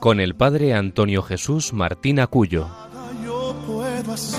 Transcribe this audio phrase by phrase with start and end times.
[0.00, 2.68] con el padre Antonio Jesús Martín Acuyo.
[3.24, 4.38] Yo puedo hacer,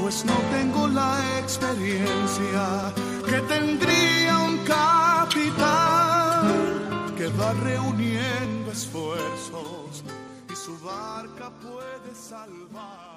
[0.00, 2.92] pues no tengo la experiencia
[3.24, 6.48] que tendría un capitán
[7.16, 10.02] que va reuniendo esfuerzos
[10.50, 13.10] y su barca puede salvar.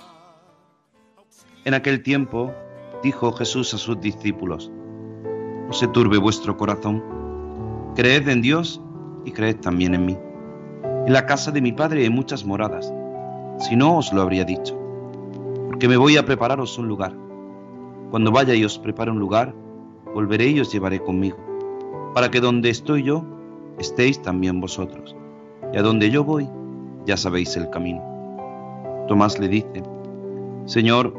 [1.65, 2.53] En aquel tiempo
[3.01, 4.71] dijo Jesús a sus discípulos,
[5.67, 7.03] no se turbe vuestro corazón,
[7.95, 8.79] creed en Dios
[9.25, 10.17] y creed también en mí.
[11.05, 12.93] En la casa de mi Padre hay muchas moradas,
[13.59, 14.79] si no os lo habría dicho,
[15.67, 17.13] porque me voy a prepararos un lugar.
[18.09, 19.53] Cuando vaya y os prepare un lugar,
[20.15, 21.35] volveré y os llevaré conmigo,
[22.13, 23.25] para que donde estoy yo,
[23.79, 25.13] estéis también vosotros.
[25.73, 26.47] Y a donde yo voy,
[27.05, 28.01] ya sabéis el camino.
[29.09, 29.83] Tomás le dice,
[30.65, 31.13] Señor,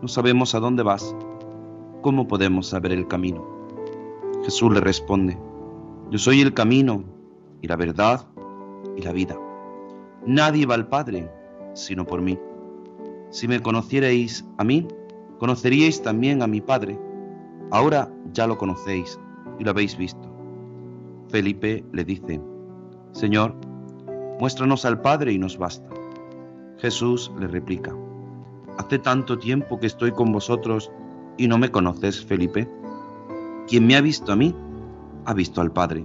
[0.00, 1.14] no sabemos a dónde vas,
[2.00, 3.44] ¿cómo podemos saber el camino?
[4.44, 5.36] Jesús le responde,
[6.10, 7.04] yo soy el camino
[7.60, 8.26] y la verdad
[8.96, 9.36] y la vida.
[10.26, 11.30] Nadie va al Padre
[11.74, 12.38] sino por mí.
[13.30, 14.86] Si me conocierais a mí,
[15.38, 16.98] conoceríais también a mi Padre.
[17.70, 19.18] Ahora ya lo conocéis
[19.58, 20.30] y lo habéis visto.
[21.28, 22.40] Felipe le dice,
[23.12, 23.56] Señor,
[24.38, 25.88] muéstranos al Padre y nos basta.
[26.78, 27.94] Jesús le replica,
[28.78, 30.90] Hace tanto tiempo que estoy con vosotros
[31.36, 32.68] y no me conoces, Felipe.
[33.68, 34.54] Quien me ha visto a mí,
[35.24, 36.04] ha visto al Padre.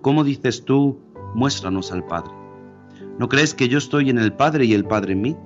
[0.00, 1.00] ¿Cómo dices tú,
[1.34, 2.32] muéstranos al Padre?
[3.18, 5.36] ¿No crees que yo estoy en el Padre y el Padre en mí?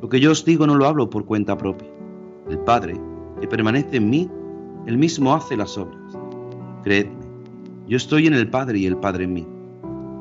[0.00, 1.88] Lo que yo os digo no lo hablo por cuenta propia.
[2.48, 3.00] El Padre,
[3.40, 4.30] que permanece en mí,
[4.86, 6.18] él mismo hace las obras.
[6.82, 7.20] Creedme,
[7.86, 9.46] yo estoy en el Padre y el Padre en mí.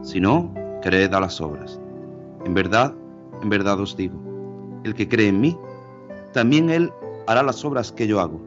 [0.02, 1.80] Si no, creed a las obras.
[2.46, 2.94] En verdad,
[3.42, 4.20] en verdad os digo,
[4.84, 5.58] el que cree en mí,
[6.34, 6.92] también él
[7.28, 8.42] hará las obras que yo hago,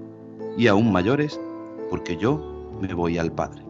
[0.57, 1.41] y aún mayores,
[1.91, 3.63] porque yo me voy al Padre.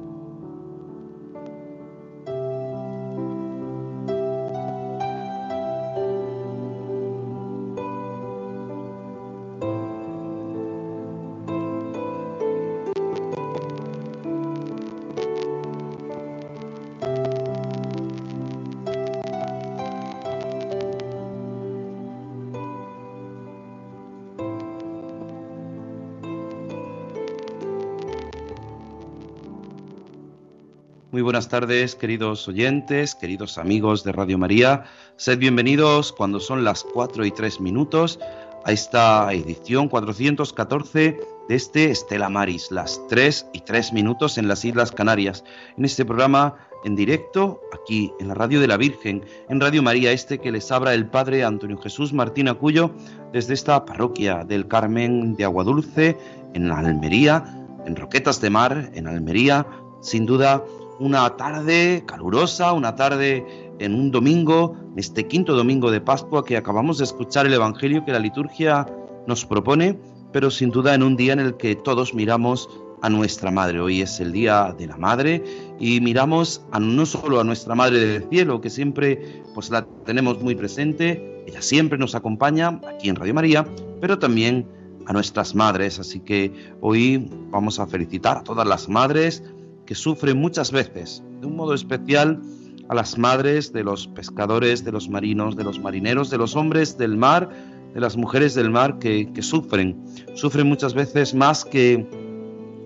[31.23, 34.85] Buenas tardes, queridos oyentes, queridos amigos de Radio María.
[35.17, 38.19] Sed bienvenidos cuando son las 4 y 3 minutos
[38.65, 44.65] a esta edición 414 de este Estela Maris, las 3 y 3 minutos en las
[44.65, 45.45] Islas Canarias.
[45.77, 50.11] En este programa en directo, aquí en la Radio de la Virgen, en Radio María,
[50.11, 52.91] este que les abra el Padre Antonio Jesús Martín Acuyo
[53.33, 56.19] desde esta parroquia del Carmen de Aguadulce,
[56.55, 57.45] en Almería,
[57.87, 59.67] en Roquetas de Mar, en Almería.
[60.01, 60.65] Sin duda,
[60.99, 63.45] una tarde calurosa, una tarde
[63.79, 68.13] en un domingo, este quinto domingo de Pascua que acabamos de escuchar el Evangelio que
[68.13, 68.87] la liturgia
[69.27, 69.99] nos propone,
[70.33, 72.69] pero sin duda en un día en el que todos miramos
[73.03, 73.81] a nuestra Madre.
[73.81, 75.43] Hoy es el Día de la Madre
[75.81, 80.55] y miramos no solo a nuestra Madre del Cielo, que siempre pues la tenemos muy
[80.55, 83.67] presente, ella siempre nos acompaña aquí en Radio María,
[84.01, 84.67] pero también
[85.07, 85.99] a nuestras madres.
[85.99, 89.43] Así que hoy vamos a felicitar a todas las madres,
[89.87, 92.41] que sufren muchas veces, de un modo especial,
[92.89, 96.99] a las madres de los pescadores, de los marinos, de los marineros, de los hombres
[96.99, 97.49] del mar,
[97.95, 100.05] de las mujeres del mar que, que sufren.
[100.35, 102.07] Sufren muchas veces más que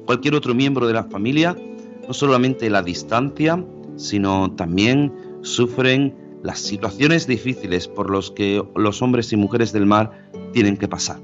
[0.07, 1.57] cualquier otro miembro de la familia,
[2.07, 3.65] no solamente la distancia,
[3.97, 5.13] sino también
[5.43, 10.13] sufren las situaciones difíciles por los que los hombres y mujeres del mar
[10.53, 11.19] tienen que pasar.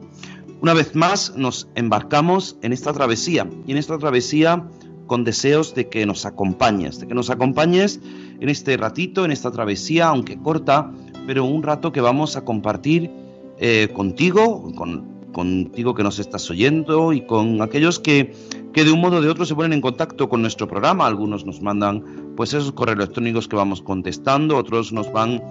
[0.60, 4.64] Una vez más nos embarcamos en esta travesía y en esta travesía
[5.12, 8.00] con deseos de que nos acompañes, de que nos acompañes
[8.40, 10.90] en este ratito, en esta travesía, aunque corta,
[11.26, 13.10] pero un rato que vamos a compartir
[13.58, 18.32] eh, contigo, con, contigo que nos estás oyendo y con aquellos que,
[18.72, 21.06] que de un modo o de otro se ponen en contacto con nuestro programa.
[21.06, 25.42] Algunos nos mandan pues esos correos electrónicos que vamos contestando, otros nos van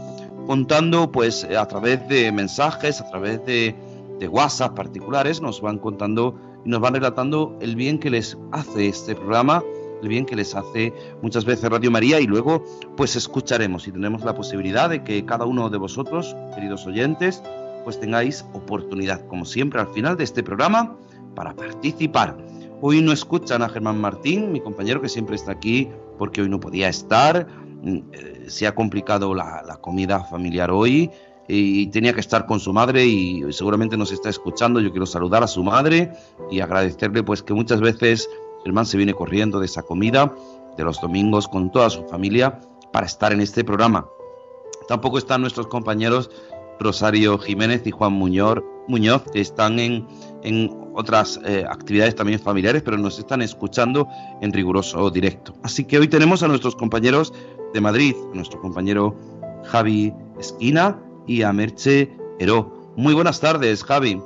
[0.48, 3.76] contando pues a través de mensajes, a través de,
[4.20, 6.36] de WhatsApp particulares, nos van contando
[6.66, 9.64] y nos van relatando el bien que les hace este programa
[10.02, 12.64] el bien que les hace muchas veces Radio María y luego
[12.98, 17.42] pues escucharemos y tenemos la posibilidad de que cada uno de vosotros, queridos oyentes,
[17.84, 20.96] pues tengáis oportunidad, como siempre, al final de este programa
[21.36, 22.38] para participar.
[22.82, 26.60] Hoy no escuchan a Germán Martín, mi compañero que siempre está aquí porque hoy no
[26.60, 27.48] podía estar.
[27.84, 31.12] Mm, eh, se ha complicado la, la comida familiar hoy
[31.54, 34.80] y tenía que estar con su madre y seguramente nos está escuchando.
[34.80, 36.14] Yo quiero saludar a su madre
[36.50, 38.30] y agradecerle pues que muchas veces
[38.64, 40.34] Germán se viene corriendo de esa comida
[40.78, 42.62] de los domingos con toda su familia
[42.94, 44.08] para estar en este programa.
[44.88, 46.30] Tampoco están nuestros compañeros
[46.80, 50.08] Rosario Jiménez y Juan Muñoz, Muñoz que están en,
[50.44, 54.08] en otras eh, actividades también familiares, pero nos están escuchando
[54.42, 55.54] en riguroso directo.
[55.64, 57.34] Así que hoy tenemos a nuestros compañeros
[57.74, 59.16] de Madrid, a nuestro compañero
[59.66, 60.98] Javi Esquina
[61.32, 62.92] y a Merche Heró.
[62.98, 64.22] Muy buenas tardes, Javi.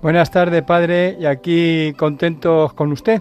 [0.00, 3.20] Buenas tardes, padre, y aquí contentos con usted.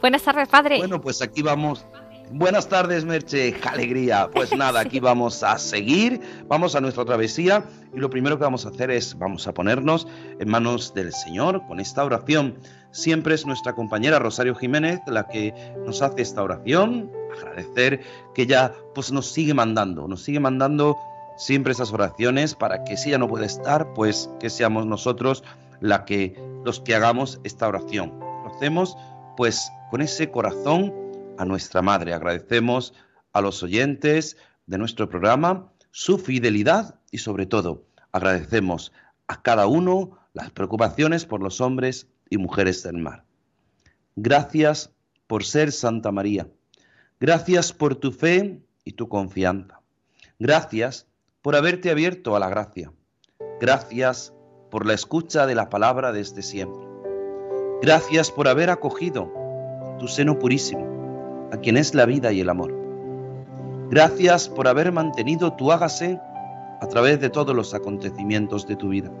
[0.00, 0.78] Buenas tardes, padre.
[0.78, 1.86] Bueno, pues aquí vamos.
[2.32, 3.52] Buenas tardes, Merche.
[3.52, 4.28] ¡Qué alegría!
[4.32, 7.64] Pues nada, aquí vamos a seguir, vamos a nuestra travesía
[7.94, 10.08] y lo primero que vamos a hacer es, vamos a ponernos
[10.40, 12.56] en manos del Señor con esta oración.
[12.90, 17.08] Siempre es nuestra compañera Rosario Jiménez la que nos hace esta oración.
[17.36, 18.00] Agradecer
[18.34, 20.96] que ella pues nos sigue mandando, nos sigue mandando
[21.36, 25.44] siempre esas oraciones para que si ella no puede estar, pues que seamos nosotros
[25.80, 26.34] la que,
[26.64, 28.18] los que hagamos esta oración.
[28.18, 28.96] Lo hacemos
[29.36, 30.92] pues con ese corazón
[31.38, 32.14] a nuestra Madre.
[32.14, 32.94] Agradecemos
[33.32, 34.36] a los oyentes
[34.66, 38.92] de nuestro programa su fidelidad y sobre todo agradecemos
[39.28, 43.24] a cada uno las preocupaciones por los hombres y mujeres del mar.
[44.16, 44.92] Gracias
[45.26, 46.48] por ser Santa María.
[47.20, 49.80] Gracias por tu fe y tu confianza.
[50.38, 51.06] Gracias
[51.46, 52.90] por haberte abierto a la gracia.
[53.60, 54.34] Gracias
[54.68, 56.84] por la escucha de la palabra desde siempre.
[57.80, 59.32] Gracias por haber acogido
[60.00, 62.74] tu seno purísimo, a quien es la vida y el amor.
[63.90, 66.18] Gracias por haber mantenido tu hágase
[66.80, 69.12] a través de todos los acontecimientos de tu vida.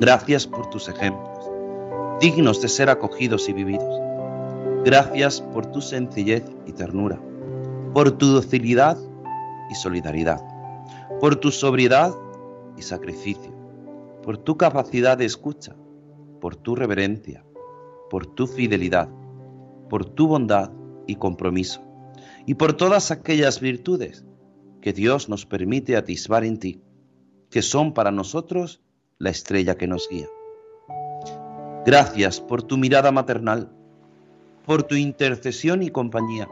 [0.00, 1.50] Gracias por tus ejemplos,
[2.18, 4.00] dignos de ser acogidos y vividos.
[4.86, 7.20] Gracias por tu sencillez y ternura,
[7.92, 8.96] por tu docilidad
[9.68, 10.53] y solidaridad,
[11.20, 12.14] por tu sobriedad
[12.76, 13.52] y sacrificio,
[14.22, 15.76] por tu capacidad de escucha,
[16.40, 17.44] por tu reverencia,
[18.10, 19.08] por tu fidelidad,
[19.88, 20.70] por tu bondad
[21.06, 21.82] y compromiso,
[22.46, 24.24] y por todas aquellas virtudes
[24.80, 26.82] que Dios nos permite atisbar en ti,
[27.50, 28.82] que son para nosotros
[29.18, 30.28] la estrella que nos guía.
[31.86, 33.70] Gracias por tu mirada maternal,
[34.66, 36.48] por tu intercesión y compañía,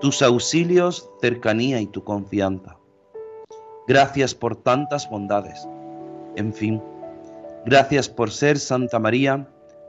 [0.00, 2.79] tus auxilios, cercanía y tu confianza.
[3.86, 5.66] Gracias por tantas bondades.
[6.36, 6.80] En fin,
[7.66, 9.46] Gracias por ser Santa María,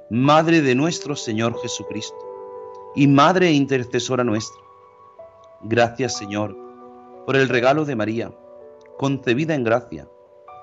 [0.10, 2.18] Madre de nuestro Señor Jesucristo
[2.96, 4.60] y Madre e intercesora nuestra.
[5.62, 6.58] Gracias Señor
[7.26, 8.30] por el regalo de María,
[8.98, 10.06] concebida en gracia,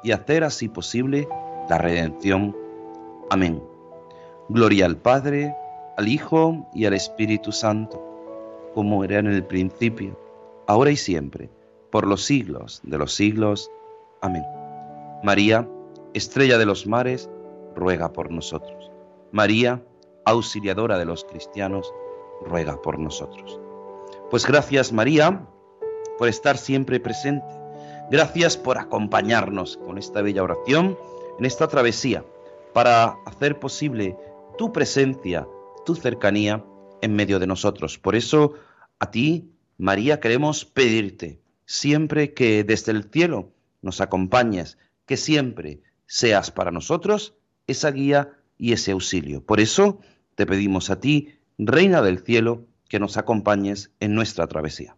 [0.02, 1.26] y hacer así posible
[1.70, 2.54] la redención.
[3.30, 3.62] Amén.
[4.50, 5.56] Gloria al Padre,
[5.96, 8.04] al Hijo y al Espíritu Santo,
[8.74, 10.18] como era en el principio,
[10.66, 11.48] ahora y siempre,
[11.90, 13.70] por los siglos de los siglos.
[14.20, 14.44] Amén.
[15.22, 15.68] María,
[16.14, 17.28] Estrella de los mares,
[17.76, 18.90] ruega por nosotros.
[19.30, 19.82] María,
[20.24, 21.92] auxiliadora de los cristianos,
[22.44, 23.60] ruega por nosotros.
[24.30, 25.46] Pues gracias María
[26.18, 27.46] por estar siempre presente.
[28.10, 30.98] Gracias por acompañarnos con esta bella oración
[31.38, 32.24] en esta travesía
[32.72, 34.16] para hacer posible
[34.56, 35.46] tu presencia,
[35.84, 36.64] tu cercanía
[37.00, 37.98] en medio de nosotros.
[37.98, 38.54] Por eso
[38.98, 46.50] a ti, María, queremos pedirte siempre que desde el cielo nos acompañes, que siempre seas
[46.50, 47.34] para nosotros
[47.66, 49.44] esa guía y ese auxilio.
[49.44, 50.00] Por eso
[50.34, 54.96] te pedimos a ti, Reina del Cielo, que nos acompañes en nuestra travesía.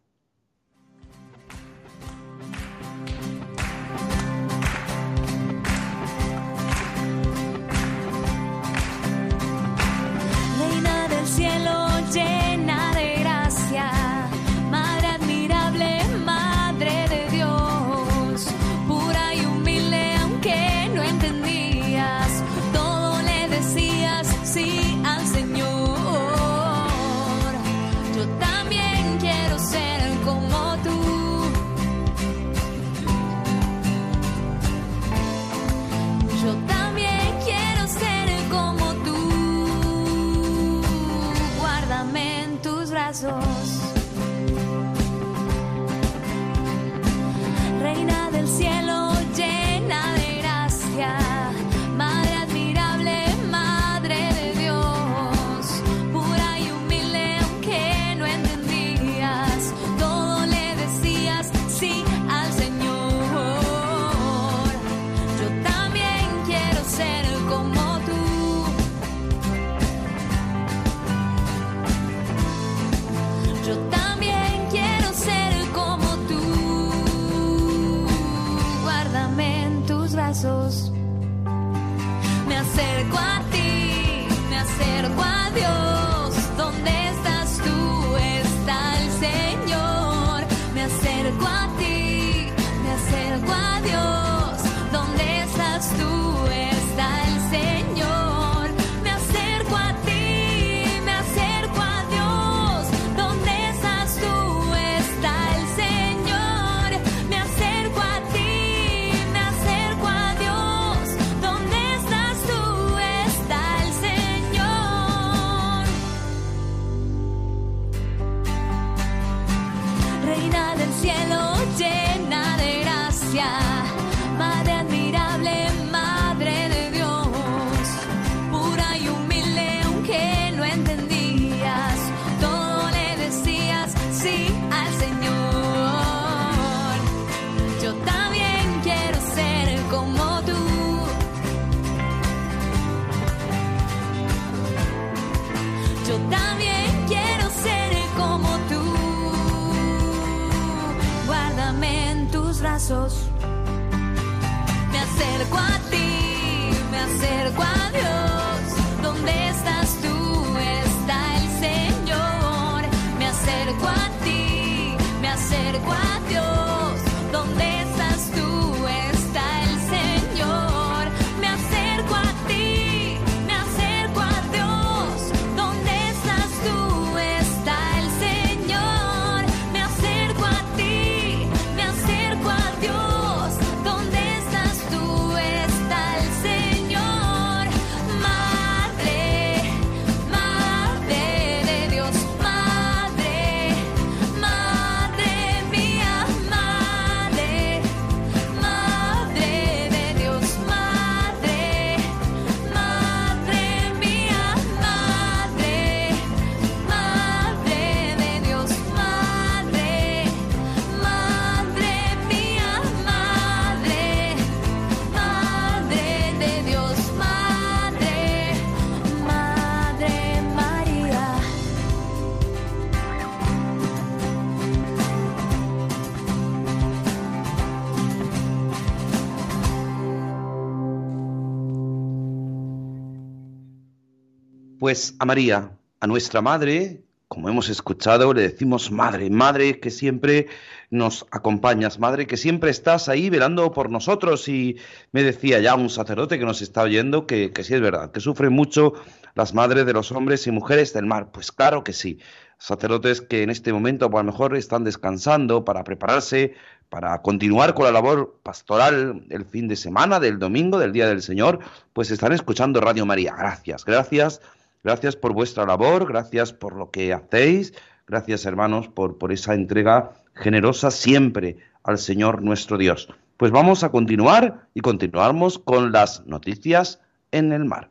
[234.91, 235.71] Pues a María,
[236.01, 240.49] a nuestra madre, como hemos escuchado, le decimos madre, madre que siempre
[240.91, 244.49] nos acompañas, madre que siempre estás ahí velando por nosotros.
[244.49, 244.79] Y
[245.13, 248.53] me decía ya un sacerdote que nos está oyendo que, sí es verdad, que sufren
[248.53, 248.95] mucho
[249.37, 251.31] las madres de los hombres y mujeres del mar.
[251.31, 252.19] Pues claro que sí.
[252.59, 256.55] Sacerdotes que en este momento pues, a lo mejor están descansando para prepararse
[256.89, 261.23] para continuar con la labor pastoral el fin de semana, del domingo, del Día del
[261.23, 261.61] Señor,
[261.93, 263.37] pues están escuchando Radio María.
[263.39, 264.41] Gracias, gracias
[264.83, 267.75] Gracias por vuestra labor, gracias por lo que hacéis,
[268.07, 273.09] gracias hermanos por, por esa entrega generosa siempre al Señor nuestro Dios.
[273.37, 277.91] Pues vamos a continuar y continuamos con las noticias en el mar.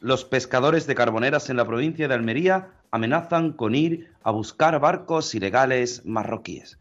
[0.00, 5.34] Los pescadores de carboneras en la provincia de Almería amenazan con ir a buscar barcos
[5.34, 6.78] ilegales marroquíes.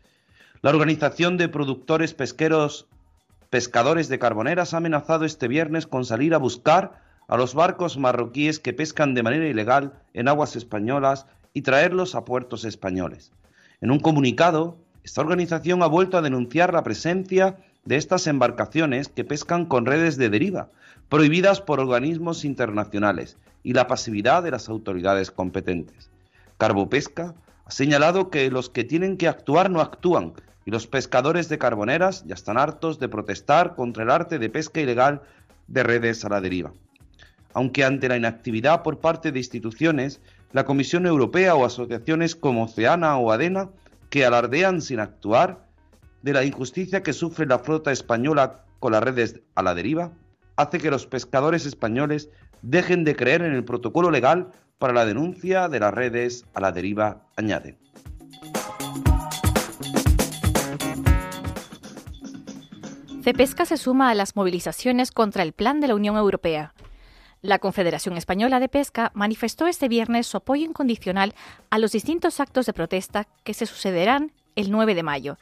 [0.65, 2.87] La Organización de Productores Pesqueros
[3.51, 8.59] Pescadores de Carboneras ha amenazado este viernes con salir a buscar a los barcos marroquíes
[8.59, 13.31] que pescan de manera ilegal en aguas españolas y traerlos a puertos españoles.
[13.79, 19.23] En un comunicado, esta organización ha vuelto a denunciar la presencia de estas embarcaciones que
[19.23, 20.71] pescan con redes de deriva,
[21.09, 26.09] prohibidas por organismos internacionales, y la pasividad de las autoridades competentes.
[26.57, 30.33] Carbopesca ha señalado que los que tienen que actuar no actúan
[30.65, 34.81] y los pescadores de carboneras ya están hartos de protestar contra el arte de pesca
[34.81, 35.21] ilegal
[35.67, 36.73] de redes a la deriva.
[37.53, 43.17] Aunque ante la inactividad por parte de instituciones, la Comisión Europea o asociaciones como Oceana
[43.17, 43.69] o Adena,
[44.09, 45.65] que alardean sin actuar
[46.21, 50.11] de la injusticia que sufre la flota española con las redes a la deriva,
[50.55, 52.29] hace que los pescadores españoles
[52.61, 56.71] dejen de creer en el protocolo legal para la denuncia de las redes a la
[56.71, 57.77] deriva, añaden.
[63.25, 66.75] Cepesca se suma a las movilizaciones contra el plan de la Unión Europea.
[67.41, 71.33] La Confederación Española de Pesca manifestó este viernes su apoyo incondicional
[71.71, 75.37] a los distintos actos de protesta que se sucederán el 9 de mayo,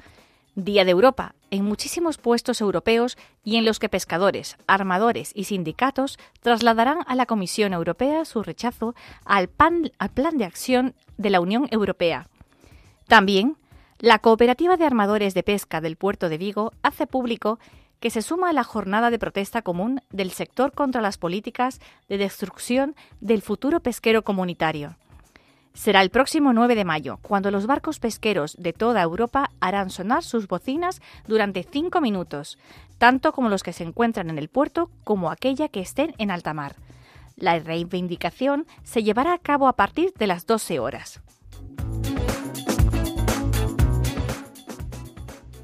[0.56, 6.18] Día de Europa, en muchísimos puestos europeos y en los que pescadores, armadores y sindicatos
[6.40, 9.50] trasladarán a la Comisión Europea su rechazo al,
[9.98, 12.30] al Plan de Acción de la Unión Europea.
[13.10, 13.58] También,
[14.04, 17.58] la Cooperativa de Armadores de Pesca del Puerto de Vigo hace público
[18.02, 21.80] que se suma a la jornada de protesta común del sector contra las políticas
[22.10, 24.98] de destrucción del futuro pesquero comunitario.
[25.74, 30.24] Será el próximo 9 de mayo, cuando los barcos pesqueros de toda Europa harán sonar
[30.26, 32.58] sus bocinas durante cinco minutos,
[32.98, 36.54] tanto como los que se encuentran en el puerto como aquella que estén en alta
[36.54, 36.76] mar.
[37.38, 41.23] La reivindicación se llevará a cabo a partir de las 12 horas.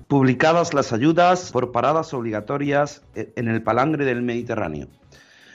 [0.10, 4.88] Publicadas las ayudas por paradas obligatorias en el palangre del Mediterráneo.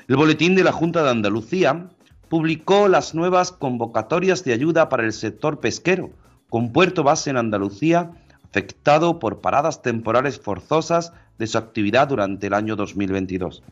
[0.07, 1.89] El boletín de la Junta de Andalucía
[2.29, 6.11] publicó las nuevas convocatorias de ayuda para el sector pesquero,
[6.51, 8.13] con puerto base en Andalucía,
[8.45, 13.65] afectado por paradas temporales forzosas de su actividad durante el año 2022.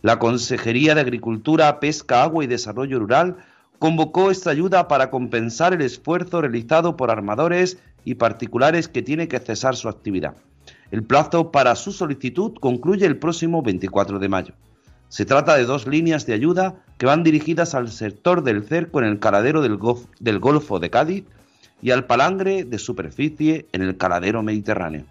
[0.00, 3.36] La Consejería de Agricultura, Pesca, Agua y Desarrollo Rural
[3.78, 9.38] convocó esta ayuda para compensar el esfuerzo realizado por armadores y particulares que tiene que
[9.38, 10.36] cesar su actividad.
[10.90, 14.54] El plazo para su solicitud concluye el próximo 24 de mayo.
[15.08, 19.06] Se trata de dos líneas de ayuda que van dirigidas al sector del cerco en
[19.06, 19.78] el caladero del,
[20.20, 21.24] del Golfo de Cádiz
[21.82, 25.04] y al palangre de superficie en el caladero mediterráneo.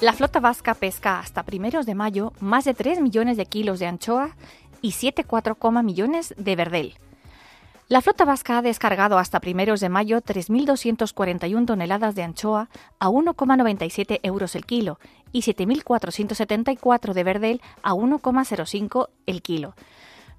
[0.00, 3.86] La flota vasca pesca hasta primeros de mayo más de 3 millones de kilos de
[3.86, 4.36] anchoa
[4.82, 6.94] y 7,4 millones de verdel.
[7.88, 14.18] La flota vasca ha descargado hasta primeros de mayo 3.241 toneladas de anchoa a 1,97
[14.24, 14.98] euros el kilo
[15.30, 19.76] y 7.474 de verdel a 1,05 el kilo.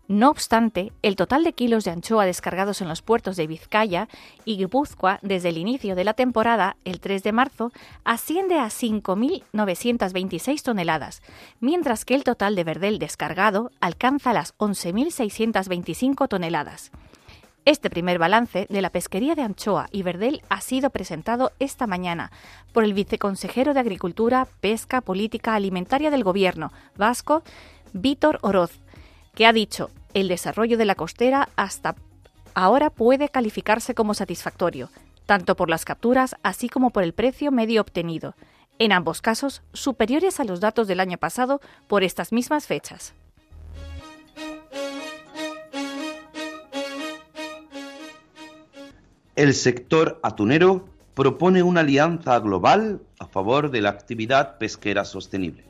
[0.09, 4.09] No obstante, el total de kilos de anchoa descargados en los puertos de Vizcaya
[4.43, 7.71] y Guipúzcoa desde el inicio de la temporada, el 3 de marzo,
[8.03, 11.21] asciende a 5.926 toneladas,
[11.61, 16.91] mientras que el total de verdel descargado alcanza las 11.625 toneladas.
[17.67, 22.31] Este primer balance de la pesquería de anchoa y verdel ha sido presentado esta mañana
[22.71, 27.43] por el viceconsejero de Agricultura, Pesca, Política Alimentaria del Gobierno vasco,
[27.91, 28.79] Víctor Oroz,
[29.35, 31.97] que ha dicho el desarrollo de la costera hasta
[32.53, 34.89] ahora puede calificarse como satisfactorio,
[35.25, 38.35] tanto por las capturas así como por el precio medio obtenido,
[38.79, 43.13] en ambos casos superiores a los datos del año pasado por estas mismas fechas.
[49.37, 55.63] El sector atunero propone una alianza global a favor de la actividad pesquera sostenible.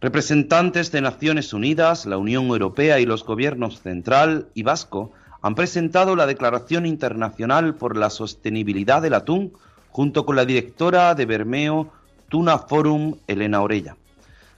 [0.00, 6.16] Representantes de Naciones Unidas, la Unión Europea y los gobiernos central y vasco han presentado
[6.16, 9.52] la Declaración Internacional por la Sostenibilidad del Atún
[9.90, 11.92] junto con la directora de Bermeo
[12.28, 13.96] Tuna Forum, Elena Orella.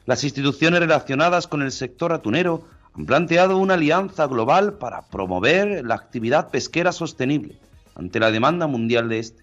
[0.06, 5.96] Las instituciones relacionadas con el sector atunero han planteado una alianza global para promover la
[5.96, 7.58] actividad pesquera sostenible
[7.96, 9.42] ante la demanda mundial de este.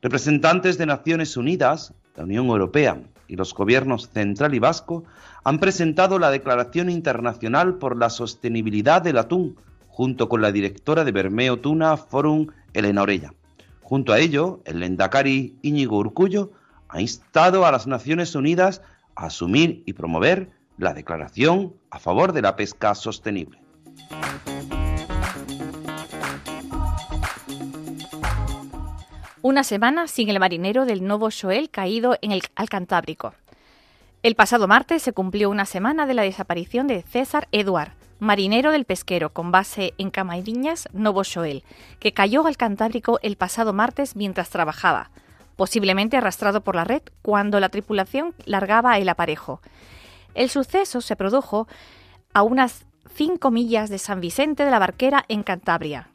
[0.00, 5.04] Representantes de Naciones Unidas, la Unión Europea y los gobiernos central y vasco
[5.44, 9.56] han presentado la Declaración Internacional por la Sostenibilidad del Atún,
[9.88, 13.34] junto con la directora de Bermeo Tuna Forum, Elena Orella.
[13.82, 16.52] Junto a ello, el Lendakari Íñigo Urcullo
[16.88, 18.82] ha instado a las Naciones Unidas
[19.16, 23.60] a asumir y promover la declaración a favor de la pesca sostenible.
[29.48, 33.32] Una semana sin el marinero del Novo Shoel caído en el, al Cantábrico.
[34.22, 38.84] El pasado martes se cumplió una semana de la desaparición de César Eduard, marinero del
[38.84, 41.64] pesquero con base en Camariñas, Novo Shoel,
[41.98, 45.10] que cayó al Cantábrico el pasado martes mientras trabajaba,
[45.56, 49.62] posiblemente arrastrado por la red cuando la tripulación largaba el aparejo.
[50.34, 51.66] El suceso se produjo
[52.34, 52.84] a unas
[53.14, 56.10] 5 millas de San Vicente de la Barquera en Cantabria,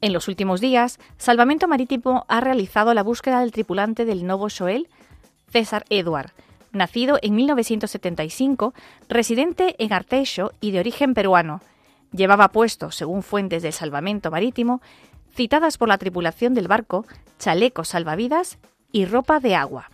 [0.00, 4.88] en los últimos días, Salvamento Marítimo ha realizado la búsqueda del tripulante del Novo Shoel,
[5.50, 6.32] César Edward,
[6.72, 8.74] nacido en 1975,
[9.08, 11.60] residente en Arteixo y de origen peruano.
[12.12, 14.82] Llevaba puesto, según fuentes del Salvamento Marítimo,
[15.34, 17.06] citadas por la tripulación del barco,
[17.38, 18.58] chalecos salvavidas
[18.92, 19.90] y ropa de agua.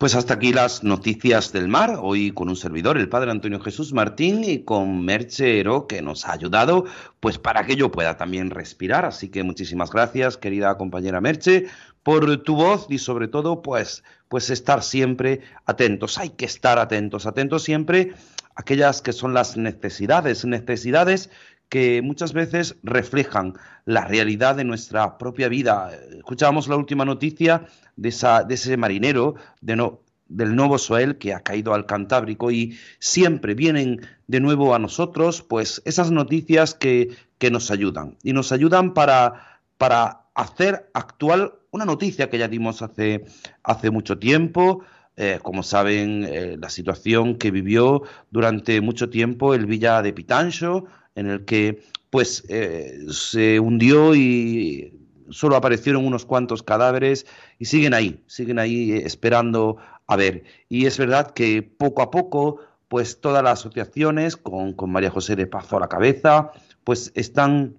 [0.00, 3.92] Pues hasta aquí las noticias del mar, hoy con un servidor, el padre Antonio Jesús
[3.92, 6.86] Martín, y con Merchero, que nos ha ayudado,
[7.20, 9.04] pues para que yo pueda también respirar.
[9.04, 11.66] Así que muchísimas gracias, querida compañera Merche,
[12.02, 16.16] por tu voz y sobre todo, pues, pues estar siempre atentos.
[16.16, 18.14] Hay que estar atentos, atentos siempre
[18.54, 21.30] aquellas que son las necesidades, necesidades
[21.70, 23.54] que muchas veces reflejan
[23.86, 25.90] la realidad de nuestra propia vida.
[26.16, 31.32] Escuchábamos la última noticia de, esa, de ese marinero de no, del Nuevo Soel que
[31.32, 37.16] ha caído al Cantábrico y siempre vienen de nuevo a nosotros pues esas noticias que,
[37.38, 42.82] que nos ayudan y nos ayudan para, para hacer actual una noticia que ya dimos
[42.82, 43.24] hace,
[43.62, 44.82] hace mucho tiempo,
[45.16, 50.86] eh, como saben, eh, la situación que vivió durante mucho tiempo el Villa de Pitancho,
[51.14, 54.98] en el que pues eh, se hundió y
[55.30, 57.26] solo aparecieron unos cuantos cadáveres
[57.58, 60.44] y siguen ahí, siguen ahí esperando a ver.
[60.68, 65.36] Y es verdad que poco a poco, pues todas las asociaciones, con, con María José
[65.36, 66.50] de Pazo a la cabeza,
[66.82, 67.76] pues están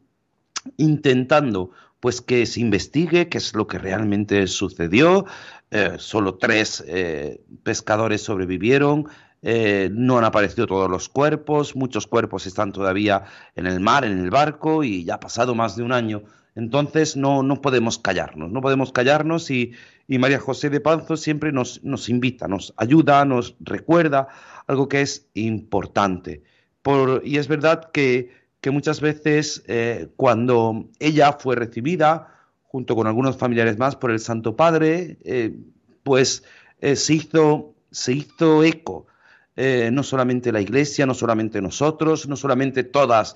[0.78, 5.26] intentando pues que se investigue qué es lo que realmente sucedió.
[5.70, 9.08] Eh, solo tres eh, pescadores sobrevivieron.
[9.42, 13.24] Eh, no han aparecido todos los cuerpos, muchos cuerpos están todavía
[13.56, 16.24] en el mar, en el barco, y ya ha pasado más de un año.
[16.54, 19.74] Entonces no, no podemos callarnos, no podemos callarnos y,
[20.08, 24.28] y María José de Panzo siempre nos, nos, invita, nos ayuda, nos recuerda
[24.68, 26.44] algo que es importante.
[26.82, 32.28] Por, y es verdad que que muchas veces eh, cuando ella fue recibida,
[32.62, 35.58] junto con algunos familiares más, por el Santo Padre, eh,
[36.04, 36.44] pues
[36.80, 39.08] se, hizo, se hizo eco.
[39.56, 43.36] No solamente la Iglesia, no solamente nosotros, no solamente todos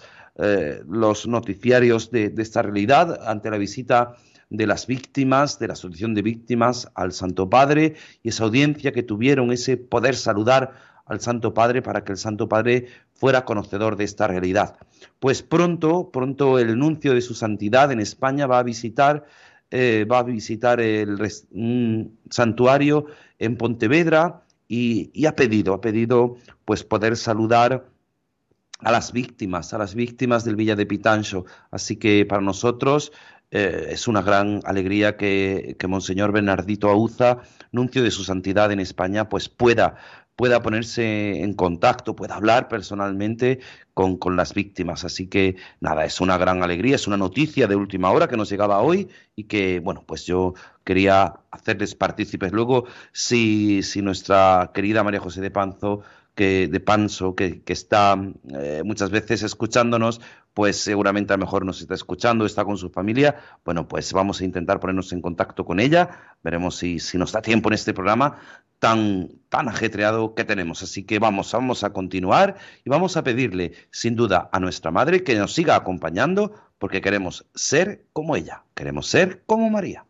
[0.88, 4.16] los noticiarios de, de esta realidad ante la visita
[4.50, 9.04] de las víctimas, de la asociación de víctimas al Santo Padre y esa audiencia que
[9.04, 10.74] tuvieron, ese poder saludar
[11.06, 14.78] al Santo Padre para que el Santo Padre fuera conocedor de esta realidad.
[15.20, 19.26] Pues pronto, pronto el nuncio de su santidad en España va a visitar,
[19.72, 21.18] eh, va a visitar el,
[21.52, 23.06] un santuario
[23.40, 27.88] en Pontevedra y, ha pedido, ha pedido pues poder saludar
[28.80, 31.46] a las víctimas, a las víctimas del Villa de Pitancho.
[31.72, 33.12] Así que para nosotros
[33.52, 37.40] eh, es una gran alegría que, que Monseñor Bernardito Auza,
[37.72, 39.96] nuncio de su santidad en España, pues pueda
[40.36, 43.60] pueda ponerse en contacto, pueda hablar personalmente
[43.94, 45.06] con, con, las víctimas.
[45.06, 48.50] Así que nada, es una gran alegría, es una noticia de última hora que nos
[48.50, 52.52] llegaba hoy y que, bueno, pues yo quería hacerles partícipes.
[52.52, 56.02] Luego, si, si nuestra querida María José de Panzo
[56.36, 58.22] que, de Panso, que, que está
[58.54, 60.22] eh, muchas veces escuchándonos,
[60.56, 63.36] pues seguramente a lo mejor nos está escuchando, está con su familia.
[63.66, 66.38] Bueno, pues vamos a intentar ponernos en contacto con ella.
[66.44, 68.40] Veremos si, si nos da tiempo en este programa
[68.80, 70.82] tan, tan ajetreado que tenemos.
[70.82, 75.24] Así que vamos, vamos a continuar y vamos a pedirle, sin duda, a nuestra madre
[75.26, 80.06] que nos siga acompañando porque queremos ser como ella, queremos ser como María.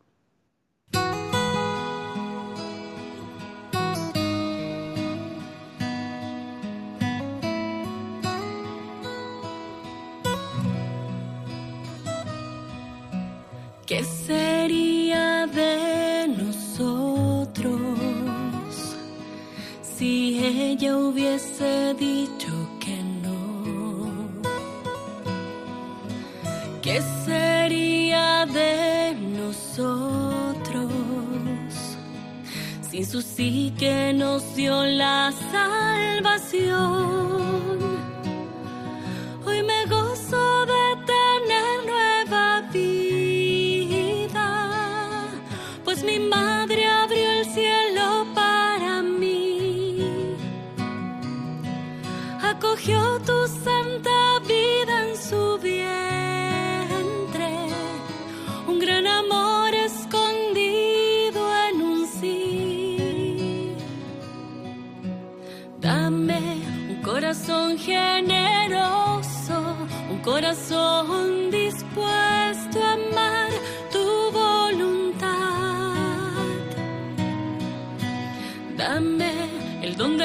[28.53, 30.91] De nosotros
[32.89, 37.24] sin su sí que nos dio la salvación?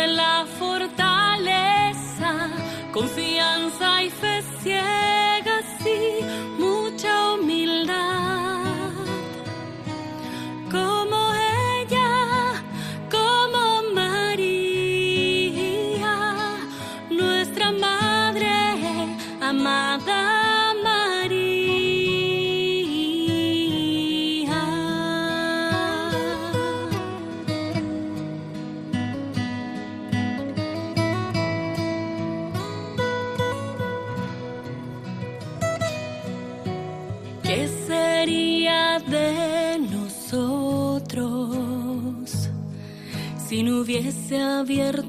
[0.07, 2.33] La fortaleza,
[2.93, 4.00] confianza
[44.03, 45.00] si no hubiese abierto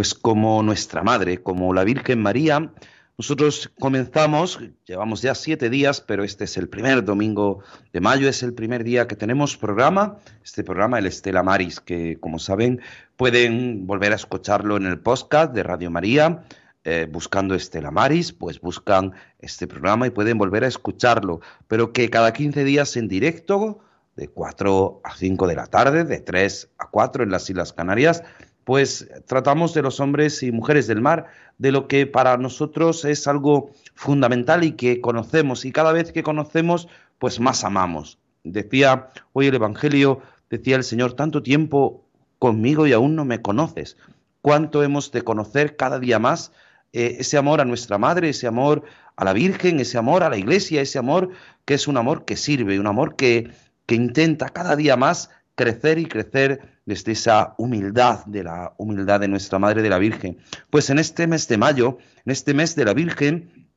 [0.00, 2.72] Pues como nuestra madre, como la Virgen María,
[3.18, 8.42] nosotros comenzamos, llevamos ya siete días, pero este es el primer domingo de mayo, es
[8.42, 12.80] el primer día que tenemos programa, este programa, el Estela Maris, que como saben
[13.18, 16.44] pueden volver a escucharlo en el podcast de Radio María,
[16.84, 22.08] eh, buscando Estela Maris, pues buscan este programa y pueden volver a escucharlo, pero que
[22.08, 23.80] cada 15 días en directo,
[24.16, 28.22] de 4 a 5 de la tarde, de 3 a 4 en las Islas Canarias,
[28.64, 31.26] pues tratamos de los hombres y mujeres del mar,
[31.58, 36.22] de lo que para nosotros es algo fundamental y que conocemos, y cada vez que
[36.22, 38.18] conocemos, pues más amamos.
[38.44, 42.04] Decía hoy el Evangelio, decía el Señor, tanto tiempo
[42.38, 43.96] conmigo y aún no me conoces.
[44.40, 46.52] Cuánto hemos de conocer cada día más
[46.92, 48.84] eh, ese amor a nuestra Madre, ese amor
[49.16, 51.30] a la Virgen, ese amor a la Iglesia, ese amor
[51.64, 53.50] que es un amor que sirve, un amor que,
[53.86, 59.28] que intenta cada día más crecer y crecer desde esa humildad, de la humildad de
[59.28, 60.38] nuestra Madre de la Virgen.
[60.70, 63.68] Pues en este mes de mayo, en este mes de la Virgen,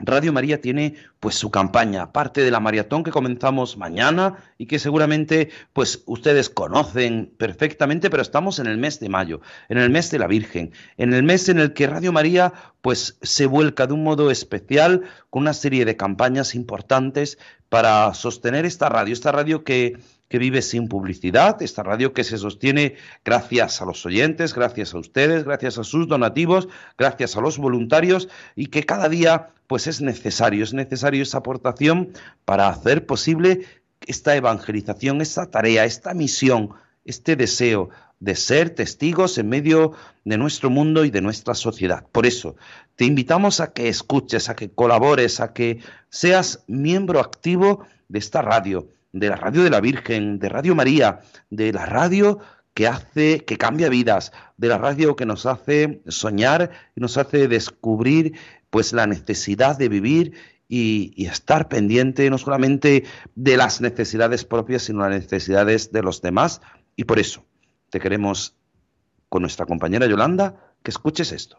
[0.00, 4.80] Radio María tiene pues su campaña, parte de la maratón que comenzamos mañana y que
[4.80, 10.10] seguramente pues ustedes conocen perfectamente, pero estamos en el mes de mayo, en el mes
[10.10, 13.94] de la Virgen, en el mes en el que Radio María pues se vuelca de
[13.94, 19.62] un modo especial con una serie de campañas importantes para sostener esta radio, esta radio
[19.62, 24.94] que que vive sin publicidad, esta radio que se sostiene gracias a los oyentes, gracias
[24.94, 29.86] a ustedes, gracias a sus donativos, gracias a los voluntarios y que cada día pues
[29.86, 32.12] es necesario, es necesario esa aportación
[32.44, 33.66] para hacer posible
[34.06, 36.70] esta evangelización, esta tarea, esta misión,
[37.04, 39.92] este deseo de ser testigos en medio
[40.24, 42.04] de nuestro mundo y de nuestra sociedad.
[42.10, 42.56] Por eso,
[42.96, 48.42] te invitamos a que escuches, a que colabores, a que seas miembro activo de esta
[48.42, 48.88] radio,
[49.18, 52.38] de la radio de la Virgen, de Radio María, de la radio
[52.74, 57.48] que hace, que cambia vidas, de la radio que nos hace soñar y nos hace
[57.48, 58.34] descubrir
[58.70, 60.34] pues la necesidad de vivir
[60.68, 63.04] y, estar pendiente no solamente
[63.34, 66.60] de las necesidades propias, sino las necesidades de los demás.
[66.94, 67.44] Y por eso
[67.90, 68.54] te queremos,
[69.28, 71.58] con nuestra compañera Yolanda, que escuches esto.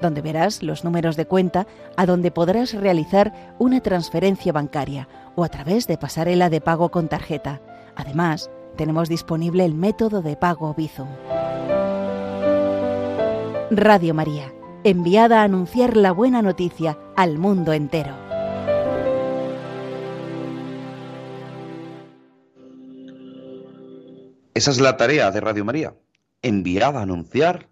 [0.00, 5.48] donde verás los números de cuenta a donde podrás realizar una transferencia bancaria o a
[5.48, 7.60] través de pasarela de pago con tarjeta.
[7.94, 11.08] Además, tenemos disponible el método de pago Bizum.
[13.70, 14.52] Radio María,
[14.84, 18.14] enviada a anunciar la buena noticia al mundo entero.
[24.54, 25.94] Esa es la tarea de Radio María,
[26.40, 27.68] enviada a anunciar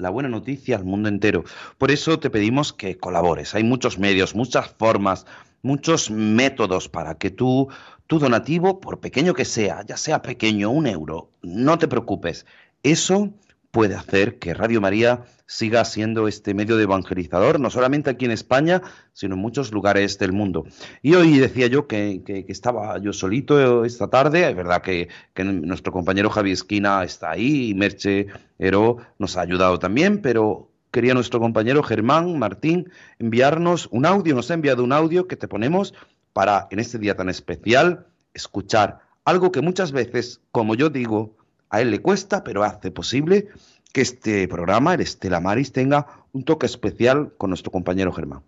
[0.00, 1.44] la buena noticia al mundo entero.
[1.78, 3.54] Por eso te pedimos que colabores.
[3.54, 5.26] Hay muchos medios, muchas formas,
[5.62, 7.68] muchos métodos para que tú,
[8.06, 12.46] tu donativo, por pequeño que sea, ya sea pequeño, un euro, no te preocupes.
[12.82, 13.30] Eso
[13.70, 18.30] puede hacer que Radio María siga siendo este medio de evangelizador, no solamente aquí en
[18.30, 20.64] España, sino en muchos lugares del mundo.
[21.02, 26.30] Y hoy decía yo que, estaba yo solito esta tarde, es verdad que, nuestro compañero
[26.30, 28.26] Javi Esquina está ahí y Merche
[28.58, 34.50] Ero nos ha ayudado también, pero quería nuestro compañero Germán Martín enviarnos un audio, nos
[34.50, 35.94] ha enviado un audio que te ponemos
[36.32, 41.36] para en este día tan especial escuchar algo que muchas veces, como yo digo,
[41.70, 43.48] a él le cuesta, pero hace posible
[43.92, 48.42] que este programa, el Estela Maris, tenga un toque especial con nuestro compañero Germán.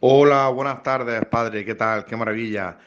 [0.00, 1.64] Hola, buenas tardes, padre.
[1.64, 2.04] ¿Qué tal?
[2.04, 2.78] Qué maravilla.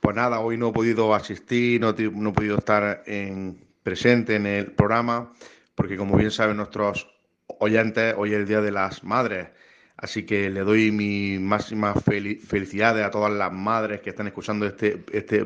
[0.00, 4.72] Pues nada, hoy no he podido asistir, no, he podido estar en, presente en el
[4.72, 5.32] programa,
[5.74, 7.08] porque como bien saben nuestros
[7.58, 9.48] oyentes, hoy es el Día de las Madres.
[9.96, 15.04] Así que le doy mi máxima felicidades a todas las madres que están escuchando este,
[15.12, 15.44] este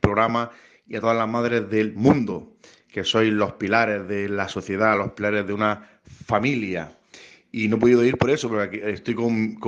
[0.00, 0.50] programa
[0.86, 2.56] y a todas las madres del mundo,
[2.88, 6.96] que sois los pilares de la sociedad, los pilares de una familia.
[7.50, 9.58] Y no he podido ir por eso, porque estoy con,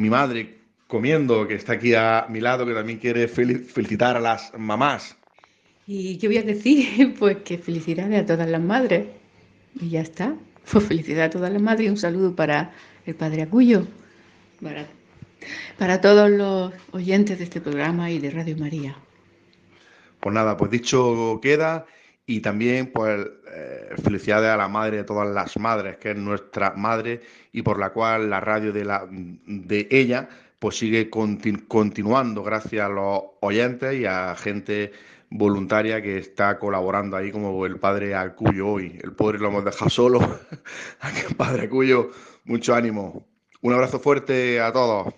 [0.00, 4.52] mi madre comiendo, que está aquí a mi lado, que también quiere felicitar a las
[4.58, 5.16] mamás.
[5.86, 7.14] ¿Y qué voy a decir?
[7.18, 9.06] Pues que felicidades a todas las madres.
[9.80, 10.34] Y ya está.
[10.70, 12.72] Pues felicidades a todas las madres y un saludo para
[13.06, 13.86] el padre Acuyo,
[15.78, 18.96] para todos los oyentes de este programa y de Radio María.
[20.20, 21.86] Pues nada, pues dicho queda
[22.26, 26.74] y también pues eh, felicidades a la madre de todas las madres, que es nuestra
[26.74, 30.28] madre y por la cual la radio de, la, de ella
[30.58, 34.92] pues sigue continuando gracias a los oyentes y a gente
[35.30, 38.98] voluntaria que está colaborando ahí como el padre Acuyo hoy.
[39.02, 40.20] El pobre lo hemos dejado solo.
[41.36, 42.10] padre Acuyo,
[42.44, 43.26] mucho ánimo.
[43.60, 45.14] Un abrazo fuerte a todos.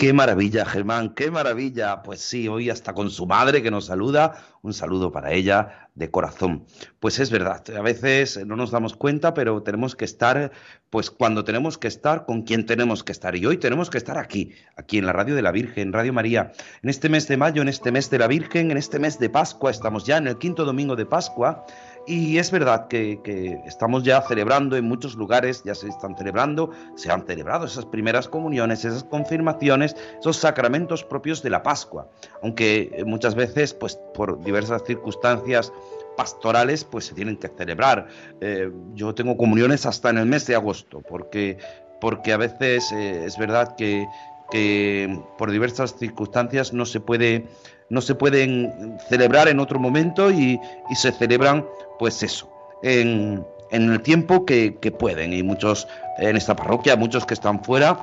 [0.00, 2.02] Qué maravilla, Germán, qué maravilla.
[2.02, 6.10] Pues sí, hoy hasta con su madre que nos saluda, un saludo para ella de
[6.10, 6.64] corazón.
[7.00, 10.52] Pues es verdad, a veces no nos damos cuenta, pero tenemos que estar,
[10.88, 13.36] pues cuando tenemos que estar, con quien tenemos que estar.
[13.36, 16.50] Y hoy tenemos que estar aquí, aquí en la Radio de la Virgen, Radio María.
[16.82, 19.28] En este mes de mayo, en este mes de la Virgen, en este mes de
[19.28, 21.66] Pascua, estamos ya en el quinto domingo de Pascua.
[22.06, 23.20] Y es verdad que,
[23.66, 28.26] estamos ya celebrando en muchos lugares, ya se están celebrando, se han celebrado esas primeras
[28.26, 32.08] comuniones, esas confirmaciones, esos sacramentos propios de la Pascua.
[32.42, 35.72] Aunque muchas veces, pues por diversas circunstancias
[36.16, 38.08] pastorales, pues se tienen que celebrar.
[38.40, 41.58] Eh, yo tengo comuniones hasta en el mes de agosto, porque,
[42.00, 44.06] porque a veces eh, es verdad que,
[44.50, 47.46] que por diversas circunstancias no se puede
[47.90, 50.58] no se pueden celebrar en otro momento y,
[50.94, 51.66] se celebran,
[51.98, 52.48] pues eso,
[52.82, 55.32] en, el tiempo que, pueden.
[55.32, 55.86] Y muchos
[56.18, 58.00] en esta parroquia, muchos que están fuera,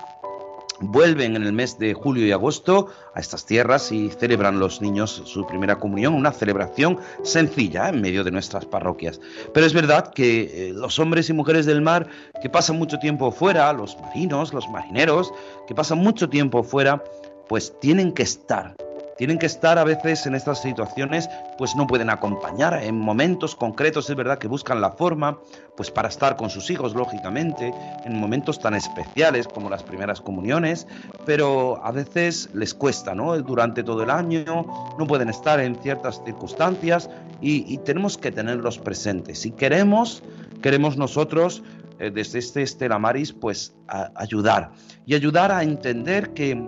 [0.80, 5.24] vuelven en el mes de julio y agosto a estas tierras y celebran los niños
[5.26, 9.20] su primera comunión, una celebración sencilla en medio de nuestras parroquias.
[9.54, 12.08] Pero es verdad que eh, los hombres y mujeres del mar
[12.42, 15.34] que pasan mucho tiempo fuera, los marinos, los marineros,
[15.68, 17.04] que pasan mucho tiempo fuera,
[17.48, 18.76] pues tienen que estar
[19.18, 24.10] tienen que estar a veces en estas situaciones, pues no pueden acompañar en momentos concretos,
[24.10, 25.40] es verdad que buscan la forma,
[25.76, 27.74] pues para estar con sus hijos, lógicamente,
[28.06, 30.88] en momentos tan especiales como las primeras comuniones,
[31.26, 33.38] pero a veces les cuesta, ¿no?
[33.38, 34.66] Durante todo el año
[34.98, 37.10] no pueden estar en ciertas circunstancias
[37.42, 39.40] y, tenemos que tenerlos presentes.
[39.40, 40.24] Si queremos,
[40.62, 41.64] queremos nosotros
[42.00, 43.76] eh, desde este Estela Maris, pues
[44.16, 44.72] ayudar
[45.06, 46.62] y ayudar a entender que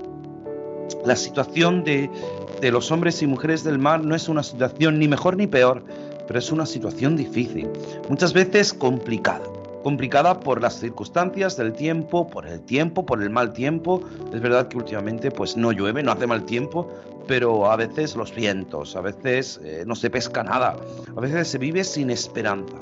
[1.05, 2.09] la situación de,
[2.71, 5.83] los hombres y mujeres del mar no es una situación ni mejor ni peor,
[6.27, 7.69] pero es una situación difícil,
[8.09, 9.43] muchas veces complicada.
[9.83, 14.01] Complicada por las circunstancias del tiempo, por el tiempo, por el mal tiempo.
[14.33, 16.89] Es verdad que últimamente pues no llueve, no hace mal tiempo,
[17.27, 20.75] pero a veces los vientos, a veces eh, no se pesca nada,
[21.15, 22.75] a veces se vive sin esperanza.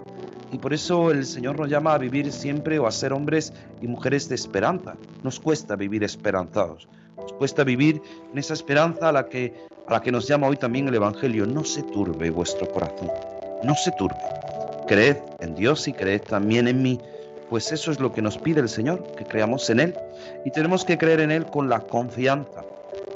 [0.51, 3.87] Y por eso el Señor nos llama a vivir siempre o a ser hombres y
[3.87, 4.95] mujeres de esperanza.
[5.23, 6.87] Nos cuesta vivir esperanzados.
[7.17, 8.01] Nos cuesta vivir
[8.31, 9.53] en esa esperanza a la que,
[9.87, 11.45] a la que nos llama hoy también el Evangelio.
[11.45, 13.11] No se turbe vuestro corazón,
[13.63, 14.15] no se turbe.
[14.87, 16.99] Creed en Dios y creed también en mí.
[17.49, 19.95] Pues eso es lo que nos pide el Señor, que creamos en Él.
[20.45, 22.63] Y tenemos que creer en Él con la confianza,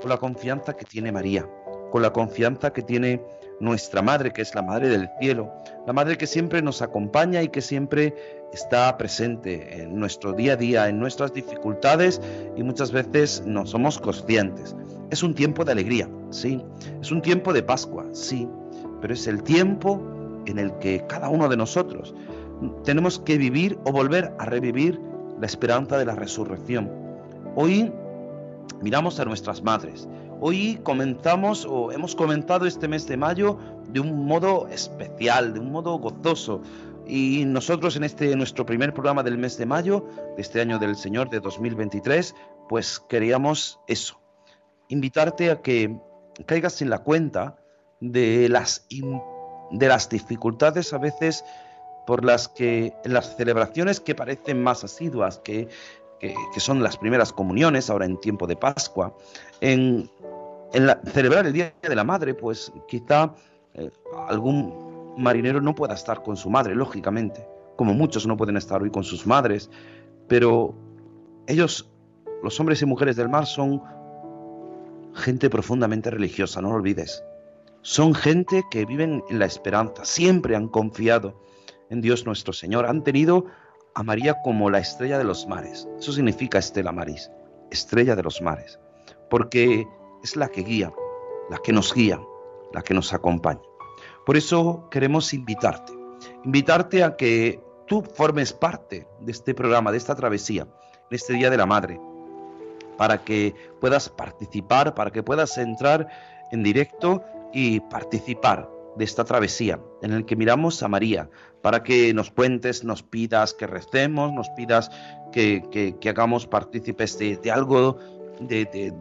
[0.02, 1.48] con la confianza que tiene María,
[1.92, 3.22] con la confianza que tiene
[3.60, 5.54] nuestra Madre, que es la Madre del Cielo,
[5.86, 10.56] la Madre que siempre nos acompaña y que siempre está presente en nuestro día a
[10.56, 12.22] día, en nuestras dificultades
[12.56, 14.76] y muchas veces no somos conscientes.
[15.10, 16.62] Es un tiempo de alegría, sí,
[17.02, 18.48] es un tiempo de Pascua, sí,
[19.02, 20.02] pero es el tiempo
[20.46, 22.14] en el que cada uno de nosotros
[22.84, 25.00] tenemos que vivir o volver a revivir
[25.40, 26.90] la esperanza de la resurrección.
[27.56, 27.92] Hoy
[28.82, 30.08] miramos a nuestras madres,
[30.44, 35.72] Hoy comenzamos o hemos comenzado este mes de mayo de un modo especial, de un
[35.72, 36.64] modo gozoso.
[37.06, 40.96] Y nosotros en este nuestro primer programa del mes de mayo, de este año del
[40.96, 42.36] Señor de 2023,
[42.70, 44.20] pues queríamos eso,
[44.88, 45.98] invitarte a que
[46.46, 47.58] caigas en la cuenta
[48.00, 48.88] de las,
[49.72, 51.44] de las dificultades a veces
[52.08, 55.68] por las que las celebraciones que parecen más asiduas, que,
[56.20, 59.16] que, que, son las primeras comuniones, ahora en tiempo de Pascua,
[59.60, 60.10] en
[60.74, 63.34] en celebrar el Día de la Madre, pues quizá
[63.74, 63.92] eh,
[64.28, 68.92] algún marinero no pueda estar con su madre, lógicamente, como muchos no pueden estar hoy
[68.92, 69.70] con sus madres,
[70.28, 70.74] pero
[71.48, 71.90] ellos,
[72.44, 73.82] los hombres y mujeres del mar, son
[75.14, 77.24] gente profundamente religiosa, no lo olvides.
[77.82, 81.42] Son gente que viven en la esperanza, siempre han confiado
[81.90, 83.46] en Dios nuestro Señor, han tenido
[83.96, 85.88] a María como la estrella de los mares.
[86.00, 87.30] Eso significa Estela Maris,
[87.72, 88.80] estrella de los mares,
[89.30, 89.86] porque
[90.24, 90.94] es la que guía,
[91.50, 92.22] la que nos guía,
[92.74, 93.71] la que nos acompaña.
[94.32, 95.92] Por eso queremos invitarte,
[96.46, 100.66] invitarte a que tú formes parte de este programa, de esta travesía,
[101.10, 102.00] de este Día de la Madre,
[102.98, 106.08] para que puedas participar, para que puedas entrar
[106.54, 107.22] en directo
[107.52, 111.30] y participar de esta travesía en el que miramos a María,
[111.62, 114.92] para que nos cuentes, nos pidas que recemos, nos pidas
[115.34, 118.00] que, hagamos partícipes de algo
[118.48, 118.94] de,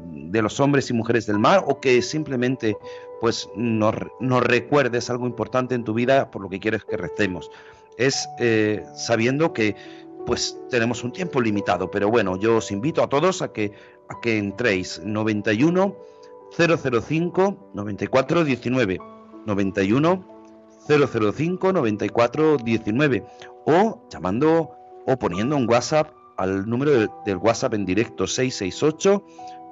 [0.43, 2.77] los hombres y mujeres del mar o que simplemente
[3.21, 3.95] pues nos,
[4.43, 7.51] recuerdes algo importante en tu vida por lo que quieres que recemos.
[7.97, 9.77] Es eh, sabiendo que
[10.27, 13.73] pues tenemos un tiempo limitado, pero bueno, yo os invito a todos a que,
[14.09, 15.97] a que entréis 91
[16.57, 18.99] 005 94 19
[19.47, 20.25] 91
[20.87, 23.25] 005 94 19
[23.67, 24.71] o llamando
[25.07, 29.25] o poniendo un WhatsApp al número del, WhatsApp en directo 668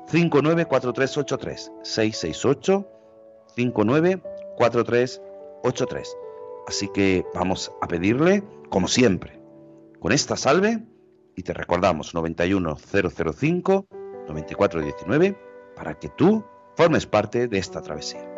[0.08, 2.86] 594383 668
[3.56, 6.16] 594383.
[6.66, 9.40] Así que vamos a pedirle, como siempre,
[9.98, 10.84] con esta salve
[11.34, 13.86] y te recordamos 91005
[14.28, 15.38] 9419
[15.74, 16.44] para que tú
[16.76, 18.28] formes parte de esta travesía.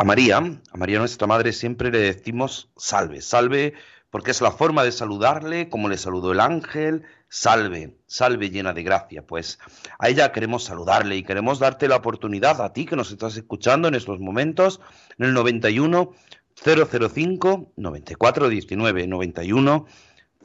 [0.00, 3.74] A María, a María nuestra Madre siempre le decimos salve, salve
[4.08, 8.82] porque es la forma de saludarle, como le saludó el ángel, salve, salve llena de
[8.82, 9.26] gracia.
[9.26, 9.58] Pues
[9.98, 13.88] a ella queremos saludarle y queremos darte la oportunidad a ti que nos estás escuchando
[13.88, 14.80] en estos momentos,
[15.18, 16.14] en el 91
[16.54, 19.86] 005 9419 91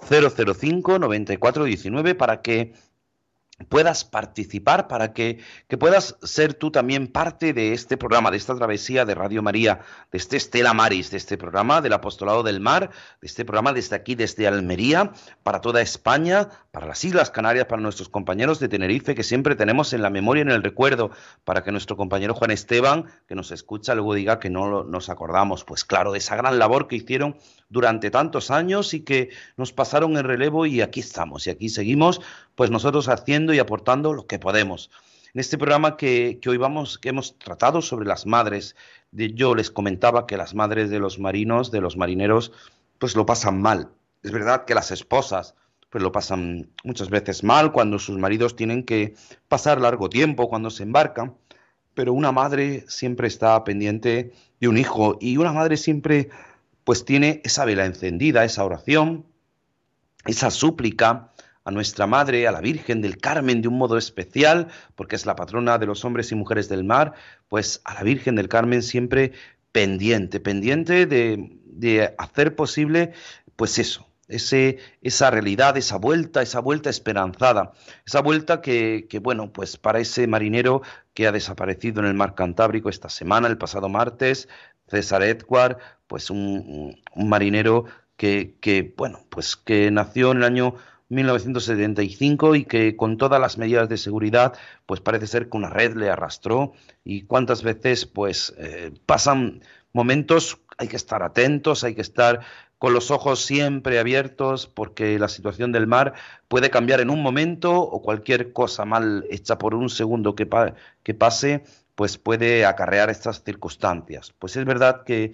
[0.01, 2.73] 005 9419 para que
[3.69, 8.55] puedas participar, para que, que, puedas ser tú también parte de este programa, de esta
[8.55, 9.79] travesía de Radio María,
[10.11, 12.91] de este Estela Maris, de este programa del Apostolado del Mar,
[13.21, 17.81] de este programa desde aquí, desde Almería, para toda España, para las Islas Canarias, para
[17.81, 21.11] nuestros compañeros de Tenerife, que siempre tenemos en la memoria, en el recuerdo,
[21.45, 25.63] para que nuestro compañero Juan Esteban, que nos escucha, luego diga que no nos acordamos,
[25.63, 27.37] pues claro, de esa gran labor que hicieron
[27.69, 32.21] durante tantos años y que nos pasaron el relevo y aquí estamos y aquí seguimos,
[32.55, 34.91] pues nosotros haciendo y aportando lo que podemos.
[35.33, 38.75] En este programa que, hoy vamos, que hemos tratado sobre las madres,
[39.11, 42.53] de, yo les comentaba que las madres de los marinos, de los marineros,
[42.99, 43.89] pues lo pasan mal.
[44.23, 45.55] Es verdad que las esposas,
[45.89, 49.15] pues lo pasan muchas veces mal cuando sus maridos tienen que
[49.49, 51.35] pasar largo tiempo cuando se embarcan,
[51.93, 56.29] pero una madre siempre está pendiente de un hijo y una madre siempre
[56.85, 59.25] pues tiene esa vela encendida, esa oración,
[60.25, 61.33] esa súplica
[61.65, 65.35] a nuestra Madre, a la Virgen del Carmen de un modo especial, porque es la
[65.35, 67.13] patrona de los hombres y mujeres del mar,
[67.49, 69.33] pues a la Virgen del Carmen siempre
[69.71, 73.13] pendiente, pendiente de, hacer posible,
[73.55, 77.73] pues eso, ese, esa realidad, esa vuelta, esa vuelta esperanzada,
[78.05, 80.83] esa vuelta que, que, bueno, pues para ese marinero
[81.15, 84.47] que ha desaparecido en el mar Cantábrico esta semana, el pasado martes,
[84.87, 85.77] César Edward,
[86.07, 87.85] pues un, marinero
[88.17, 90.75] que, bueno, pues que nació en el año
[91.09, 94.53] 1975 y que con todas las medidas de seguridad,
[94.85, 96.73] pues parece ser que una red le arrastró
[97.03, 99.61] y cuántas veces pues eh, pasan
[99.93, 102.41] momentos, hay que estar atentos, hay que estar
[102.77, 106.13] con los ojos siempre abiertos porque la situación del mar
[106.47, 110.45] puede cambiar en un momento o cualquier cosa mal hecha por un segundo que
[111.13, 111.63] pase
[111.95, 114.33] pues puede acarrear estas circunstancias.
[114.37, 115.33] Pues es verdad que,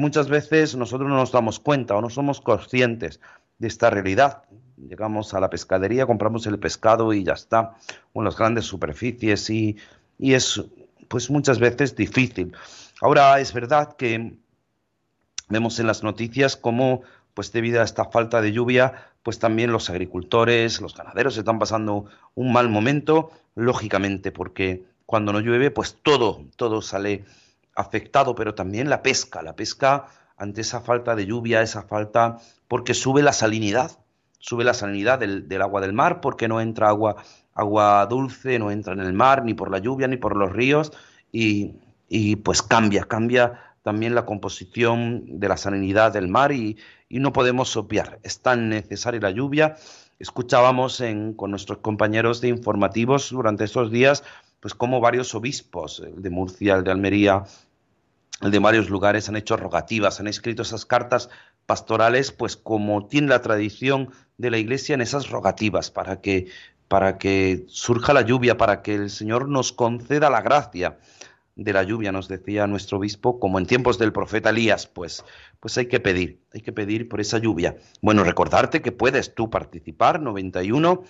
[0.00, 3.20] muchas veces nosotros no nos damos cuenta o no somos conscientes
[3.58, 4.44] de esta realidad.
[4.76, 7.76] Llegamos a la pescadería, compramos el pescado y ya está,
[8.12, 9.76] o en las grandes superficies y,
[10.18, 10.62] y es
[11.08, 12.54] pues muchas veces difícil.
[13.00, 14.38] Ahora es verdad que
[15.48, 17.02] vemos en las noticias cómo
[17.34, 22.06] pues debido a esta falta de lluvia, pues también los agricultores, los ganaderos están pasando
[22.34, 27.24] un mal momento, lógicamente, porque cuando no llueve, pues todo, todo sale
[27.74, 30.04] afectado, pero también la pesca, la pesca
[30.36, 32.36] ante esa falta de lluvia, esa falta,
[32.68, 33.90] porque sube la salinidad,
[34.38, 37.16] sube la salinidad del, agua del mar, porque no entra agua,
[37.54, 40.92] agua dulce, no entra en el mar, ni por la lluvia, ni por los ríos,
[41.32, 46.76] y, pues cambia, cambia también la composición de la salinidad del mar y,
[47.08, 49.76] y no podemos obviar, es tan necesaria la lluvia.
[50.18, 54.24] Escuchábamos en, con nuestros compañeros de informativos durante estos días
[54.60, 57.44] pues como varios obispos, el de Murcia, el de Almería,
[58.40, 61.28] el de varios lugares han hecho rogativas, han escrito esas cartas
[61.66, 66.46] pastorales, pues como tiene la tradición de la Iglesia en esas rogativas, para que,
[66.86, 70.98] para que surja la lluvia, para que el Señor nos conceda la gracia
[71.56, 75.24] de la lluvia, nos decía nuestro obispo, como en tiempos del profeta Elías, pues,
[75.58, 77.76] pues hay que pedir, hay que pedir por esa lluvia.
[78.00, 81.02] Bueno, recordarte que puedes tú participar, 91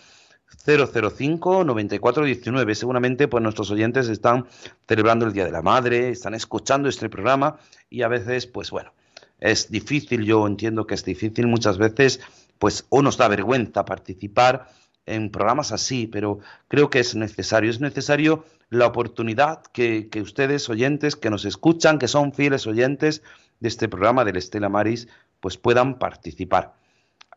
[0.64, 2.74] 005 9419.
[2.74, 4.46] Seguramente pues nuestros oyentes están
[4.86, 7.58] celebrando el Día de la Madre, están escuchando este programa
[7.90, 8.92] y a veces pues bueno,
[9.40, 12.20] es difícil, yo entiendo que es difícil muchas veces
[12.58, 14.68] pues o nos da vergüenza participar
[15.06, 20.68] en programas así, pero creo que es necesario, es necesario la oportunidad que, que ustedes
[20.68, 23.22] oyentes que nos escuchan, que son fieles oyentes
[23.60, 25.08] de este programa del Estela Maris,
[25.40, 26.74] pues puedan participar.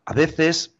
[0.04, 0.74] A veces,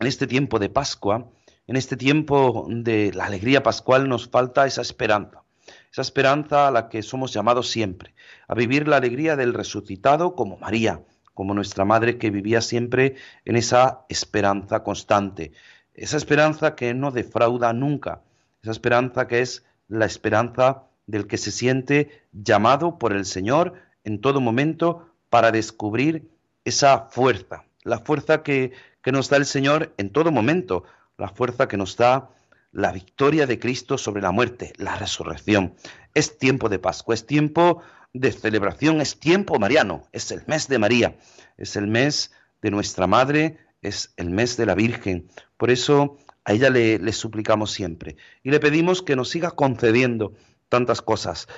[0.00, 1.30] en este tiempo de Pascua,
[1.70, 5.44] en este tiempo de la alegría pascual nos falta esa esperanza,
[5.92, 8.12] esa esperanza a la que somos llamados siempre,
[8.48, 13.14] a vivir la alegría del resucitado como María, como nuestra madre que vivía siempre
[13.44, 15.52] en esa esperanza constante,
[15.94, 18.22] esa esperanza que no defrauda nunca,
[18.64, 24.20] esa esperanza que es la esperanza del que se siente llamado por el Señor en
[24.20, 26.32] todo momento para descubrir
[26.64, 30.82] esa fuerza, la fuerza que, que nos da el Señor en todo momento,
[31.20, 32.30] la fuerza que nos da
[32.72, 35.74] la victoria de Cristo sobre la muerte, la resurrección.
[36.14, 40.78] Es tiempo de Pascua, es tiempo de celebración, es tiempo mariano, es el mes de
[40.78, 41.16] María,
[41.56, 45.28] es el mes de nuestra Madre, es el mes de la Virgen.
[45.56, 50.34] Por eso a ella le, suplicamos siempre y le pedimos que nos siga concediendo
[50.68, 51.48] tantas cosas.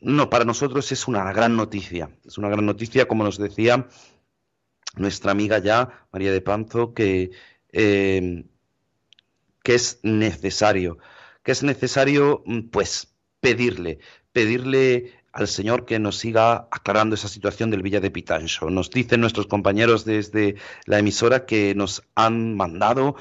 [0.00, 2.10] no, para nosotros es una gran noticia.
[2.24, 3.86] Es una gran noticia, como nos decía
[4.96, 7.30] nuestra amiga ya, María de Panzo, que,
[7.72, 8.44] eh,
[9.62, 10.98] que es necesario,
[11.42, 13.98] que es necesario, mm, pues, pedirle,
[14.32, 18.70] pedirle al Señor que nos siga aclarando esa situación del Villa de Pitancho.
[18.70, 20.56] Nos dicen nuestros compañeros desde
[20.86, 23.16] la emisora que nos han mandado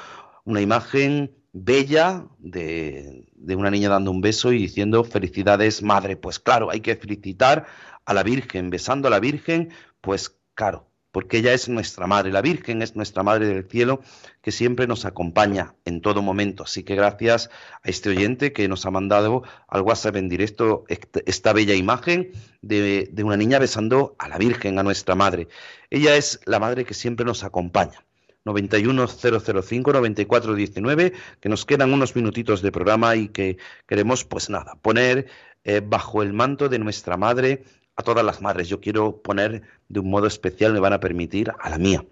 [0.45, 6.17] una imagen bella de, de, una niña dando un beso y diciendo felicidades madre.
[6.17, 7.67] Pues claro, hay que felicitar
[8.05, 9.71] a la Virgen, besando a la Virgen,
[10.01, 10.88] pues claro,
[11.19, 13.99] porque ella es nuestra madre, la Virgen es nuestra madre del cielo
[14.41, 16.63] que siempre nos acompaña en todo momento.
[16.63, 17.49] Así que gracias
[17.83, 23.11] a este oyente que nos ha mandado al WhatsApp en directo esta bella imagen de,
[23.21, 25.49] una niña besando a la Virgen, a nuestra madre.
[25.89, 28.05] Ella es la madre que siempre nos acompaña.
[28.45, 35.27] 91005-9419, que nos quedan unos minutitos de programa y que queremos, pues nada, poner
[35.65, 37.65] eh, bajo el manto de nuestra madre
[37.99, 38.69] a todas las madres.
[38.69, 42.05] Yo quiero poner de un modo especial, me van a permitir, a la mía,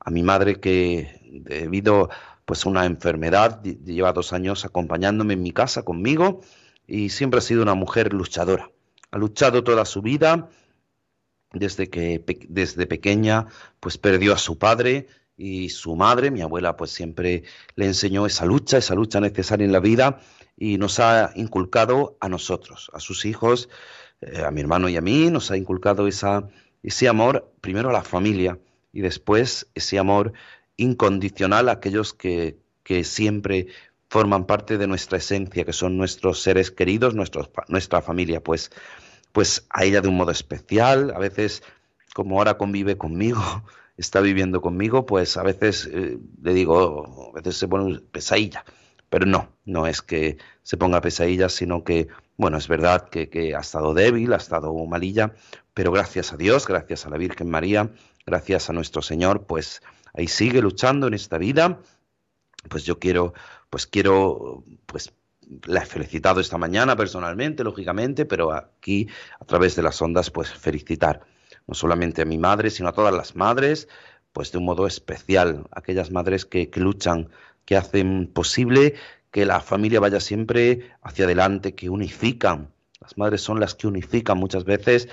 [0.00, 2.10] a mi madre que debido
[2.44, 6.40] pues a una enfermedad lleva dos años acompañándome en mi casa conmigo
[6.88, 8.72] y siempre ha sido una mujer luchadora.
[9.12, 10.48] Ha luchado toda su vida
[11.52, 13.46] desde que desde pequeña
[13.78, 17.44] pues perdió a su padre y su madre, mi abuela, pues siempre
[17.76, 20.18] le enseñó esa lucha, esa lucha necesaria en la vida
[20.56, 23.68] y nos ha inculcado a nosotros, a sus hijos,
[24.20, 26.48] eh, a mi hermano y a mí, nos ha inculcado esa,
[26.82, 28.58] ese amor primero a la familia
[28.92, 30.32] y después ese amor
[30.76, 33.68] incondicional a aquellos que, que siempre
[34.08, 38.70] forman parte de nuestra esencia, que son nuestros seres queridos, nuestra familia, pues,
[39.32, 41.62] pues a ella de un modo especial, a veces
[42.14, 43.42] como ahora convive conmigo,
[43.96, 48.64] está viviendo conmigo, pues a veces eh, le digo, a veces se pone pesadilla,
[49.10, 52.08] pero no, no es que se ponga pesadilla, sino que,
[52.38, 55.34] bueno, es verdad que, ha estado débil, ha estado malilla,
[55.74, 57.90] pero gracias a Dios, gracias a la Virgen María,
[58.24, 59.82] gracias a nuestro Señor, pues
[60.14, 61.80] ahí sigue luchando en esta vida.
[62.70, 63.34] Pues yo quiero,
[63.70, 65.12] pues quiero, pues
[65.66, 69.08] la he felicitado esta mañana personalmente, lógicamente, pero aquí
[69.40, 71.22] a través de las ondas, pues felicitar
[71.66, 73.88] no solamente a mi madre, sino a todas las madres,
[74.32, 77.30] pues de un modo especial, aquellas madres que, luchan,
[77.64, 78.94] que hacen posible
[79.30, 82.72] que la familia vaya siempre hacia adelante, que unifican.
[83.00, 85.08] Las madres son las que unifican muchas veces